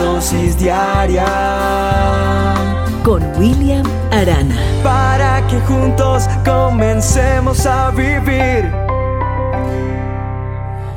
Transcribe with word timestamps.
dosis 0.00 0.58
diaria 0.58 1.26
con 3.04 3.22
William 3.38 3.84
Arana. 4.10 4.56
Para 4.82 5.46
que 5.46 5.60
juntos 5.60 6.24
comencemos 6.42 7.66
a 7.66 7.90
vivir. 7.90 8.64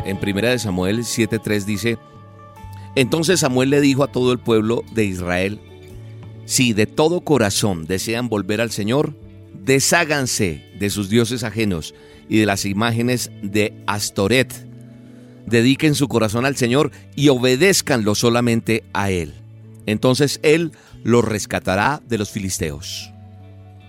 En 0.06 0.18
primera 0.20 0.52
de 0.52 0.60
Samuel 0.60 1.00
7:3 1.04 1.66
dice, 1.66 1.98
entonces 2.96 3.42
Samuel 3.42 3.72
le 3.72 3.82
dijo 3.82 4.04
a 4.04 4.12
todo 4.12 4.32
el 4.32 4.40
pueblo 4.40 4.84
de 4.94 5.04
Israel, 5.04 5.60
si 6.46 6.72
de 6.74 6.86
todo 6.86 7.22
corazón 7.22 7.86
desean 7.86 8.30
volver 8.30 8.62
al 8.62 8.72
Señor, 8.72 9.16
desháganse 9.54 10.64
de 10.80 10.90
sus 10.90 11.10
dioses 11.10 11.44
ajenos 11.44 11.94
y 12.30 12.40
de 12.40 12.46
las 12.46 12.66
imágenes 12.66 13.32
de 13.42 13.74
Astoret. 13.86 14.73
Dediquen 15.46 15.96
su 15.96 16.08
corazón 16.08 16.46
al 16.46 16.56
Señor 16.56 16.92
y 17.16 17.30
obedézcanlo 17.30 18.16
solamente 18.16 18.84
a 18.94 19.12
Él. 19.12 19.34
Entonces 19.86 20.40
Él 20.44 20.72
los 21.04 21.26
rescatará 21.26 22.02
de 22.08 22.18
los 22.18 22.32
filisteos. 22.32 23.12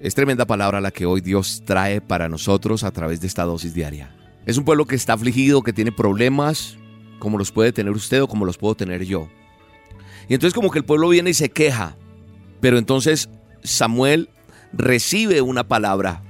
Es 0.01 0.15
tremenda 0.15 0.45
palabra 0.45 0.81
la 0.81 0.91
que 0.91 1.07
hoy 1.07 1.21
Dios 1.21 1.63
trae 1.65 2.01
para 2.01 2.29
nosotros 2.29 2.85
a 2.85 2.91
través 2.91 3.21
de 3.21 3.27
esta 3.27 3.45
dosis 3.45 3.73
diaria. 3.73 4.15
Es 4.45 4.59
un 4.59 4.65
pueblo 4.65 4.85
que 4.85 4.97
está 4.97 5.15
afligido, 5.15 5.63
que 5.63 5.73
tiene 5.73 5.93
problemas, 5.93 6.77
como 7.19 7.39
los 7.39 7.53
puede 7.53 7.73
tener 7.73 7.93
usted 7.93 8.23
o 8.23 8.29
como 8.29 8.45
los 8.45 8.59
puedo 8.59 8.75
tener 8.75 9.05
yo. 9.05 9.29
Y 10.29 10.35
entonces 10.35 10.55
como 10.55 10.71
que 10.71 10.79
el 10.79 10.85
pueblo 10.85 11.09
viene 11.09 11.31
y 11.31 11.35
se 11.35 11.49
queja, 11.49 11.97
pero 12.61 12.77
entonces 12.77 13.31
Samuel 13.63 14.29
recibe 14.73 15.41
una 15.41 15.65
palabra 15.65 16.23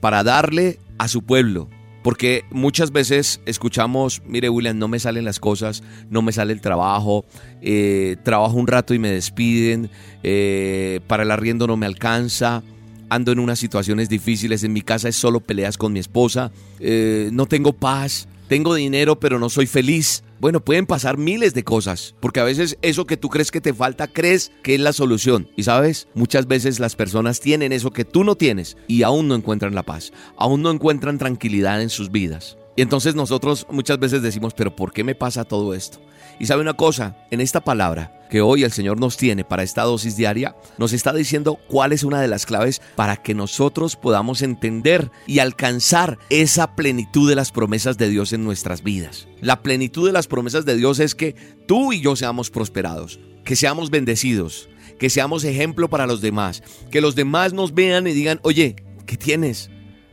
para 0.00 0.22
darle 0.22 0.78
a 0.98 1.08
su 1.08 1.22
pueblo. 1.22 1.68
Porque 2.02 2.44
muchas 2.50 2.92
veces 2.92 3.40
escuchamos, 3.44 4.22
mire 4.26 4.48
William, 4.48 4.78
no 4.78 4.88
me 4.88 4.98
salen 4.98 5.24
las 5.24 5.38
cosas, 5.38 5.82
no 6.08 6.22
me 6.22 6.32
sale 6.32 6.52
el 6.52 6.60
trabajo, 6.60 7.26
eh, 7.60 8.16
trabajo 8.22 8.56
un 8.56 8.66
rato 8.66 8.94
y 8.94 8.98
me 8.98 9.10
despiden, 9.10 9.90
eh, 10.22 11.00
para 11.06 11.24
el 11.24 11.30
arriendo 11.30 11.66
no 11.66 11.76
me 11.76 11.84
alcanza, 11.84 12.62
ando 13.10 13.32
en 13.32 13.38
unas 13.38 13.58
situaciones 13.58 14.08
difíciles, 14.08 14.64
en 14.64 14.72
mi 14.72 14.80
casa 14.80 15.08
es 15.08 15.16
solo 15.16 15.40
peleas 15.40 15.76
con 15.76 15.92
mi 15.92 15.98
esposa, 15.98 16.50
eh, 16.78 17.28
no 17.32 17.44
tengo 17.44 17.74
paz, 17.74 18.28
tengo 18.48 18.74
dinero 18.74 19.20
pero 19.20 19.38
no 19.38 19.50
soy 19.50 19.66
feliz. 19.66 20.24
Bueno, 20.40 20.64
pueden 20.64 20.86
pasar 20.86 21.18
miles 21.18 21.52
de 21.52 21.64
cosas, 21.64 22.14
porque 22.18 22.40
a 22.40 22.44
veces 22.44 22.78
eso 22.80 23.04
que 23.04 23.18
tú 23.18 23.28
crees 23.28 23.50
que 23.50 23.60
te 23.60 23.74
falta, 23.74 24.08
crees 24.08 24.52
que 24.62 24.74
es 24.74 24.80
la 24.80 24.94
solución. 24.94 25.50
Y 25.54 25.64
sabes, 25.64 26.08
muchas 26.14 26.46
veces 26.46 26.80
las 26.80 26.96
personas 26.96 27.40
tienen 27.40 27.72
eso 27.72 27.90
que 27.90 28.06
tú 28.06 28.24
no 28.24 28.36
tienes 28.36 28.78
y 28.88 29.02
aún 29.02 29.28
no 29.28 29.34
encuentran 29.34 29.74
la 29.74 29.82
paz, 29.82 30.12
aún 30.38 30.62
no 30.62 30.70
encuentran 30.70 31.18
tranquilidad 31.18 31.82
en 31.82 31.90
sus 31.90 32.10
vidas. 32.10 32.56
Y 32.76 32.82
entonces 32.82 33.14
nosotros 33.14 33.66
muchas 33.70 33.98
veces 33.98 34.22
decimos, 34.22 34.54
pero 34.54 34.74
¿por 34.74 34.92
qué 34.92 35.04
me 35.04 35.14
pasa 35.14 35.44
todo 35.44 35.74
esto? 35.74 36.00
Y 36.38 36.46
sabe 36.46 36.62
una 36.62 36.74
cosa, 36.74 37.16
en 37.30 37.40
esta 37.40 37.60
palabra 37.60 38.18
que 38.30 38.40
hoy 38.40 38.62
el 38.62 38.72
Señor 38.72 38.98
nos 38.98 39.16
tiene 39.16 39.44
para 39.44 39.62
esta 39.62 39.82
dosis 39.82 40.16
diaria, 40.16 40.56
nos 40.78 40.92
está 40.92 41.12
diciendo 41.12 41.58
cuál 41.68 41.92
es 41.92 42.04
una 42.04 42.20
de 42.22 42.28
las 42.28 42.46
claves 42.46 42.80
para 42.94 43.16
que 43.16 43.34
nosotros 43.34 43.96
podamos 43.96 44.40
entender 44.40 45.10
y 45.26 45.40
alcanzar 45.40 46.18
esa 46.30 46.76
plenitud 46.76 47.28
de 47.28 47.34
las 47.34 47.52
promesas 47.52 47.98
de 47.98 48.08
Dios 48.08 48.32
en 48.32 48.44
nuestras 48.44 48.82
vidas. 48.82 49.28
La 49.42 49.62
plenitud 49.62 50.06
de 50.06 50.12
las 50.12 50.28
promesas 50.28 50.64
de 50.64 50.76
Dios 50.76 51.00
es 51.00 51.14
que 51.14 51.34
tú 51.66 51.92
y 51.92 52.00
yo 52.00 52.16
seamos 52.16 52.50
prosperados, 52.50 53.20
que 53.44 53.56
seamos 53.56 53.90
bendecidos, 53.90 54.70
que 54.98 55.10
seamos 55.10 55.44
ejemplo 55.44 55.90
para 55.90 56.06
los 56.06 56.20
demás, 56.20 56.62
que 56.90 57.00
los 57.00 57.16
demás 57.16 57.52
nos 57.52 57.74
vean 57.74 58.06
y 58.06 58.12
digan, 58.12 58.40
oye, 58.44 58.76
¿qué 59.06 59.16
tienes? 59.16 59.70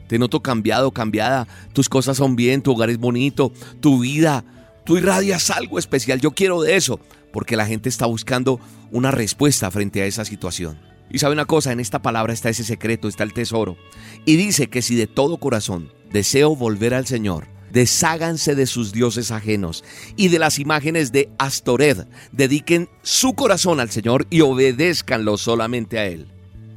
Te 0.08 0.20
noto 0.20 0.42
cambiado, 0.42 0.92
cambiada, 0.92 1.48
tus 1.74 1.90
cosas 1.90 2.18
son 2.18 2.36
bien, 2.36 2.62
tu 2.62 2.72
hogar 2.72 2.90
es 2.90 2.98
bonito, 2.98 3.52
tu 3.80 4.00
vida, 4.00 4.44
tú 4.86 4.98
irradias 4.98 5.50
algo 5.50 5.80
especial, 5.80 6.22
yo 6.22 6.32
quiero 6.32 6.62
de 6.62 6.76
eso 6.76 7.00
porque 7.32 7.56
la 7.56 7.68
gente 7.68 7.90
está 7.90 8.06
buscando 8.06 8.60
una 8.92 9.12
respuesta 9.12 9.70
frente 9.70 10.02
a 10.02 10.06
esa 10.06 10.26
situación. 10.26 10.80
Y 11.10 11.20
sabe 11.20 11.34
una 11.34 11.46
cosa, 11.46 11.72
en 11.72 11.80
esta 11.80 12.02
palabra 12.02 12.34
está 12.34 12.50
ese 12.50 12.64
secreto, 12.64 13.08
está 13.08 13.24
el 13.24 13.34
tesoro. 13.34 13.78
Y 14.26 14.36
dice 14.36 14.68
que 14.68 14.82
si 14.82 14.96
de 14.96 15.08
todo 15.08 15.38
corazón 15.38 15.92
deseo 16.12 16.56
volver 16.56 16.94
al 16.94 17.06
Señor, 17.06 17.48
desháganse 17.72 18.56
de 18.56 18.66
sus 18.66 18.92
dioses 18.92 19.32
ajenos 19.32 19.84
y 20.16 20.30
de 20.30 20.40
las 20.40 20.60
imágenes 20.60 21.12
de 21.12 21.30
Astored, 21.38 22.08
dediquen 22.32 22.90
su 23.04 23.34
corazón 23.34 23.80
al 23.80 23.90
Señor 23.90 24.28
y 24.30 24.42
obedézcanlo 24.42 25.38
solamente 25.38 26.00
a 26.00 26.06
Él. 26.06 26.28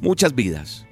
Muchas 0.00 0.34
vidas 0.34 0.87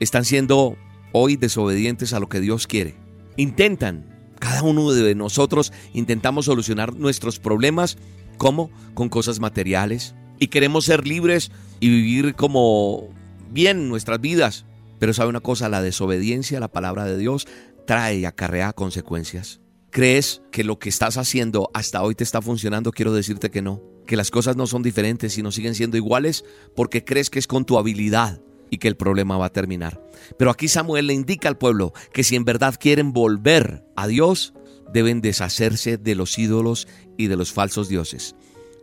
están 0.00 0.24
siendo 0.24 0.76
hoy 1.12 1.36
desobedientes 1.36 2.12
a 2.12 2.20
lo 2.20 2.28
que 2.28 2.40
Dios 2.40 2.66
quiere. 2.66 2.96
Intentan, 3.36 4.06
cada 4.38 4.62
uno 4.62 4.92
de 4.92 5.14
nosotros 5.14 5.72
intentamos 5.94 6.46
solucionar 6.46 6.94
nuestros 6.94 7.38
problemas 7.38 7.98
¿Cómo? 8.38 8.70
Con 8.94 9.08
cosas 9.08 9.40
materiales. 9.40 10.14
Y 10.38 10.46
queremos 10.46 10.84
ser 10.84 11.06
libres 11.06 11.50
y 11.80 11.90
vivir 11.90 12.34
como 12.36 13.08
bien 13.50 13.88
nuestras 13.88 14.20
vidas. 14.20 14.64
Pero 14.98 15.12
sabe 15.12 15.28
una 15.28 15.40
cosa, 15.40 15.68
la 15.68 15.82
desobediencia 15.82 16.58
a 16.58 16.60
la 16.60 16.68
palabra 16.72 17.04
de 17.04 17.18
Dios 17.18 17.46
trae 17.86 18.18
y 18.18 18.24
acarrea 18.24 18.72
consecuencias. 18.72 19.60
¿Crees 19.90 20.42
que 20.52 20.64
lo 20.64 20.78
que 20.78 20.88
estás 20.88 21.16
haciendo 21.16 21.70
hasta 21.74 22.02
hoy 22.02 22.14
te 22.14 22.24
está 22.24 22.40
funcionando? 22.40 22.92
Quiero 22.92 23.12
decirte 23.12 23.50
que 23.50 23.62
no. 23.62 23.82
Que 24.06 24.16
las 24.16 24.30
cosas 24.30 24.56
no 24.56 24.66
son 24.66 24.82
diferentes, 24.82 25.32
sino 25.32 25.50
siguen 25.50 25.74
siendo 25.74 25.96
iguales 25.96 26.44
porque 26.76 27.04
crees 27.04 27.30
que 27.30 27.38
es 27.38 27.46
con 27.46 27.64
tu 27.64 27.78
habilidad 27.78 28.40
y 28.70 28.78
que 28.78 28.88
el 28.88 28.96
problema 28.96 29.36
va 29.36 29.46
a 29.46 29.52
terminar. 29.52 30.02
Pero 30.38 30.50
aquí 30.50 30.68
Samuel 30.68 31.06
le 31.06 31.14
indica 31.14 31.48
al 31.48 31.58
pueblo 31.58 31.92
que 32.12 32.24
si 32.24 32.36
en 32.36 32.44
verdad 32.44 32.76
quieren 32.78 33.12
volver 33.12 33.84
a 33.96 34.06
Dios, 34.06 34.54
deben 34.92 35.20
deshacerse 35.20 35.98
de 35.98 36.14
los 36.14 36.38
ídolos 36.38 36.88
y 37.16 37.26
de 37.26 37.36
los 37.36 37.52
falsos 37.52 37.88
dioses. 37.88 38.34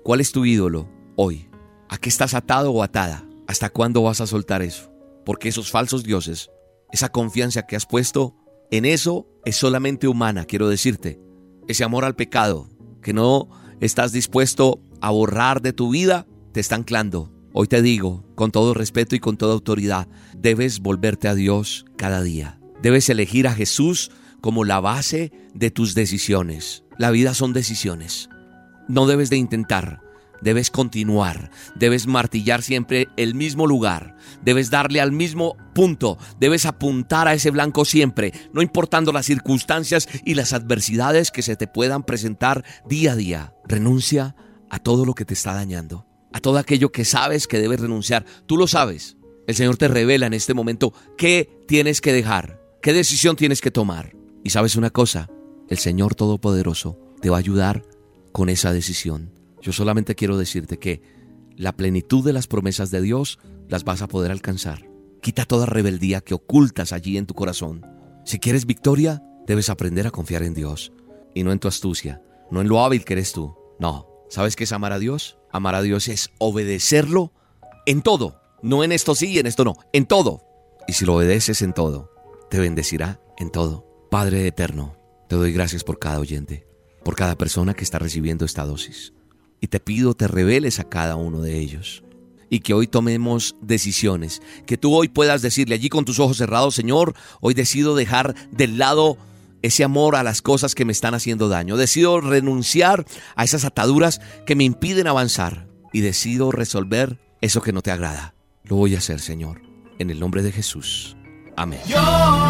¿Cuál 0.03 0.22
es 0.22 0.31
tu 0.31 0.46
ídolo 0.46 0.90
hoy? 1.16 1.50
¿A 1.90 1.97
qué 1.97 2.09
estás 2.09 2.34
atado 2.34 2.72
o 2.72 2.84
atada? 2.84 3.28
¿Hasta 3.47 3.69
cuándo 3.69 4.03
vas 4.03 4.22
a 4.22 4.28
soltar 4.28 4.62
eso? 4.62 4.91
Porque 5.25 5.50
esos 5.50 5.72
falsos 5.72 6.03
dioses, 6.03 6.50
esa 6.91 7.09
confianza 7.09 7.66
que 7.66 7.75
has 7.75 7.85
puesto 7.85 8.35
en 8.72 8.85
eso 8.85 9.28
es 9.46 9.56
solamente 9.56 10.07
humana, 10.07 10.46
quiero 10.46 10.69
decirte. 10.69 11.19
Ese 11.67 11.84
amor 11.84 12.06
al 12.06 12.16
pecado 12.16 12.69
que 13.02 13.13
no 13.13 13.50
estás 13.79 14.12
dispuesto 14.12 14.81
a 15.02 15.12
borrar 15.12 15.62
de 15.62 15.73
tu 15.73 15.90
vida, 15.91 16.28
te 16.52 16.59
está 16.59 16.75
anclando. 16.75 17.31
Hoy 17.57 17.67
te 17.67 17.81
digo, 17.81 18.25
con 18.35 18.51
todo 18.51 18.73
respeto 18.73 19.16
y 19.16 19.21
con 19.21 19.38
toda 19.38 19.53
autoridad, 19.53 20.09
debes 20.38 20.81
volverte 20.81 21.29
a 21.29 21.35
Dios 21.35 21.85
cada 21.95 22.21
día. 22.21 22.59
Debes 22.81 23.07
elegir 23.07 23.47
a 23.47 23.53
Jesús 23.53 24.11
como 24.41 24.66
la 24.66 24.81
base 24.81 25.31
de 25.53 25.71
tus 25.71 25.95
decisiones. 25.95 26.83
La 26.97 27.11
vida 27.11 27.33
son 27.33 27.53
decisiones. 27.53 28.27
No 28.89 29.07
debes 29.07 29.29
de 29.29 29.38
intentar, 29.38 30.01
debes 30.41 30.69
continuar, 30.69 31.49
debes 31.75 32.07
martillar 32.07 32.61
siempre 32.61 33.07
el 33.16 33.35
mismo 33.35 33.67
lugar, 33.67 34.17
debes 34.43 34.69
darle 34.69 34.99
al 34.99 35.13
mismo 35.13 35.55
punto, 35.73 36.17
debes 36.37 36.66
apuntar 36.66 37.29
a 37.29 37.35
ese 37.35 37.51
blanco 37.51 37.85
siempre, 37.85 38.33
no 38.51 38.61
importando 38.61 39.13
las 39.13 39.27
circunstancias 39.27 40.09
y 40.25 40.33
las 40.33 40.51
adversidades 40.51 41.31
que 41.31 41.41
se 41.41 41.55
te 41.55 41.67
puedan 41.67 42.03
presentar 42.03 42.66
día 42.85 43.13
a 43.13 43.16
día. 43.16 43.53
Renuncia 43.66 44.35
a 44.69 44.79
todo 44.79 45.05
lo 45.05 45.13
que 45.13 45.23
te 45.23 45.33
está 45.33 45.53
dañando, 45.53 46.05
a 46.35 46.41
todo 46.41 46.57
aquello 46.57 46.91
que 46.91 47.06
sabes 47.06 47.47
que 47.47 47.59
debes 47.59 47.79
renunciar. 47.79 48.25
Tú 48.46 48.57
lo 48.57 48.68
sabes. 48.68 49.16
El 49.47 49.56
Señor 49.56 49.78
te 49.78 49.88
revela 49.88 50.25
en 50.25 50.34
este 50.34 50.53
momento 50.53 50.94
qué 51.18 51.63
tienes 51.66 52.01
que 52.01 52.12
dejar, 52.12 52.59
qué 52.81 52.91
decisión 52.91 53.38
tienes 53.38 53.62
que 53.62 53.72
tomar. 53.72 54.18
Y 54.44 54.50
sabes 54.50 54.75
una 54.75 54.90
cosa, 54.90 55.29
el 55.69 55.78
Señor 55.78 56.13
Todopoderoso 56.13 57.00
te 57.22 57.29
va 57.29 57.38
a 57.38 57.40
ayudar 57.40 57.84
con 58.34 58.50
esa 58.50 58.73
decisión. 58.73 59.31
Yo 59.62 59.72
solamente 59.72 60.16
quiero 60.16 60.38
decirte 60.38 60.78
que 60.78 61.01
la 61.56 61.72
plenitud 61.72 62.25
de 62.25 62.34
las 62.34 62.47
promesas 62.47 62.91
de 62.91 63.00
Dios 63.02 63.40
las 63.69 63.85
vas 63.85 64.02
a 64.02 64.07
poder 64.07 64.29
alcanzar. 64.29 64.90
Quita 65.22 65.46
toda 65.46 65.66
rebeldía 65.66 66.19
que 66.19 66.34
ocultas 66.34 66.91
allí 66.91 67.17
en 67.17 67.28
tu 67.28 67.34
corazón. 67.34 67.85
Si 68.25 68.40
quieres 68.40 68.66
victoria, 68.66 69.23
debes 69.47 69.69
aprender 69.69 70.06
a 70.06 70.12
confiar 70.12 70.44
en 70.44 70.53
Dios 70.53 70.91
y 71.34 71.44
no 71.44 71.53
en 71.53 71.59
tu 71.59 71.69
astucia, 71.69 72.22
no 72.52 72.59
en 72.59 72.67
lo 72.67 72.84
hábil 72.84 73.06
que 73.06 73.13
eres 73.13 73.31
tú. 73.31 73.56
No, 73.79 74.09
¿sabes 74.29 74.57
qué 74.57 74.66
es 74.66 74.73
amar 74.73 74.91
a 74.91 75.00
Dios? 75.00 75.37
Amar 75.55 75.75
a 75.75 75.81
Dios 75.81 76.09
es 76.09 76.31
obedecerlo 76.37 77.31
en 77.85 78.02
todo, 78.02 78.41
no 78.61 78.84
en 78.84 78.91
esto 78.91 79.16
sí 79.16 79.28
y 79.28 79.40
en 79.40 79.47
esto 79.47 79.63
no, 79.63 79.78
en 79.93 80.05
todo. 80.05 80.41
Y 80.85 80.91
si 80.91 81.05
lo 81.05 81.16
obedeces 81.16 81.61
en 81.61 81.72
todo, 81.72 82.11
te 82.49 82.59
bendecirá 82.59 83.22
en 83.37 83.52
todo. 83.52 83.87
Padre 84.11 84.46
eterno, 84.47 84.97
te 85.29 85.37
doy 85.37 85.53
gracias 85.53 85.85
por 85.85 85.97
cada 85.97 86.19
oyente, 86.19 86.67
por 87.05 87.16
cada 87.16 87.37
persona 87.37 87.73
que 87.73 87.85
está 87.85 87.99
recibiendo 87.99 88.43
esta 88.43 88.66
dosis. 88.66 89.13
Y 89.61 89.67
te 89.67 89.79
pido 89.79 90.13
te 90.13 90.28
reveles 90.28 90.81
a 90.81 90.90
cada 90.90 91.16
uno 91.16 91.40
de 91.40 91.58
ellos. 91.58 92.03
Y 92.49 92.59
que 92.59 92.73
hoy 92.73 92.87
tomemos 92.87 93.55
decisiones. 93.61 94.41
Que 94.66 94.78
tú 94.78 94.93
hoy 94.93 95.08
puedas 95.08 95.41
decirle 95.41 95.75
allí 95.75 95.87
con 95.87 96.03
tus 96.03 96.19
ojos 96.19 96.35
cerrados, 96.35 96.75
Señor, 96.75 97.16
hoy 97.40 97.53
decido 97.53 97.96
dejar 97.96 98.35
del 98.51 98.78
lado 98.78 99.17
ese 99.66 99.84
amor 99.84 100.16
a 100.16 100.23
las 100.23 100.41
cosas 100.41 100.76
que 100.76 100.85
me 100.85 100.91
están 100.91 101.14
haciendo 101.14 101.50
daño. 101.50 101.78
Decido 101.78 102.22
renunciar 102.22 103.06
a 103.35 103.44
esas 103.44 103.66
ataduras 103.66 104.22
que 104.46 104.56
me 104.56 104.64
impiden 104.64 105.08
avanzar. 105.08 105.67
Y 105.91 106.02
decido 106.02 106.52
resolver 106.52 107.20
eso 107.41 107.62
que 107.62 107.72
no 107.72 107.82
te 107.82 107.91
agrada. 107.91 108.35
Lo 108.64 108.76
voy 108.76 108.96
a 108.96 108.97
hacer, 108.97 109.22
Señor, 109.22 109.62
en 109.97 110.09
el 110.09 110.20
nombre 110.20 110.44
de 110.44 110.52
Jesús. 110.52 111.16
Amén. 111.56 111.79
Yo 111.88 112.02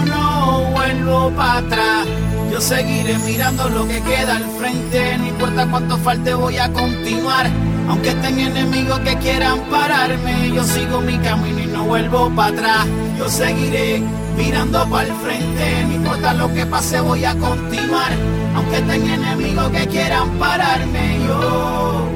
no 0.06 0.72
vuelvo 0.72 1.30
para 1.36 1.60
atrás. 1.60 2.08
Yo 2.52 2.60
seguiré 2.60 3.18
mirando 3.20 3.70
lo 3.70 3.88
que 3.88 4.02
queda 4.02 4.38
al 4.38 4.50
frente. 4.58 5.18
No 5.20 5.28
importa 5.28 5.70
cuánto 5.70 5.98
falte, 5.98 6.34
voy 6.34 6.58
a 6.58 6.72
continuar. 6.72 7.52
Aunque 7.88 8.10
estén 8.10 8.40
enemigos 8.40 9.00
que 9.00 9.16
quieran 9.18 9.60
pararme, 9.70 10.52
yo 10.54 10.64
sigo 10.64 11.02
mi 11.02 11.18
camino 11.20 11.60
y 11.60 11.68
no 11.68 11.84
vuelvo 11.86 12.30
para 12.36 12.50
atrás. 12.50 12.88
Yo 13.18 13.30
seguiré 13.30 14.02
mirando 14.38 14.88
para 14.90 15.08
el 15.08 15.14
frente, 15.16 15.86
no 15.88 15.94
importa 15.94 16.34
lo 16.34 16.54
que 16.54 16.66
pase, 16.66 17.00
voy 17.00 17.24
a 17.26 17.36
continuar. 17.36 18.12
Aunque 18.56 18.78
estén 18.78 19.10
enemigos 19.10 19.70
que 19.70 19.88
quieran 19.88 20.30
pararme, 20.40 21.20
yo 21.28 22.10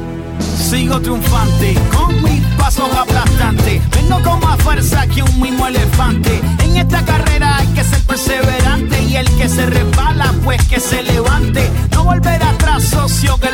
sigo 0.69 0.99
triunfante 1.01 1.75
con 1.95 2.23
mis 2.23 2.41
pasos 2.57 2.89
aplastantes. 2.95 3.81
Vengo 3.89 4.21
con 4.23 4.39
más 4.39 4.61
fuerza 4.61 5.07
que 5.07 5.23
un 5.23 5.39
mismo 5.39 5.67
elefante. 5.67 6.41
En 6.63 6.77
esta 6.77 7.03
carrera 7.03 7.57
hay 7.57 7.67
que 7.67 7.83
ser 7.83 8.01
perseverante 8.01 9.01
y 9.03 9.15
el 9.15 9.29
que 9.37 9.49
se 9.49 9.65
resbala, 9.65 10.33
pues 10.43 10.61
que 10.67 10.79
se 10.79 11.01
levante. 11.03 11.69
No 11.91 12.03
volver 12.03 12.41
atrás, 12.43 12.83
socio, 12.83 13.37
que 13.39 13.51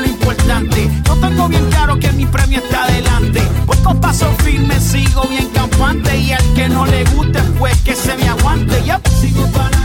sigo 4.86 5.24
bien 5.28 5.50
campante. 5.50 6.18
Y 6.18 6.32
al 6.32 6.54
que 6.54 6.70
no 6.70 6.86
le 6.86 7.04
guste, 7.06 7.42
pues 7.58 7.76
que 7.82 7.96
se 7.96 8.16
me 8.18 8.28
aguante. 8.30 8.84
Ya 8.86 9.02
sigo 9.20 9.46
para 9.52 9.85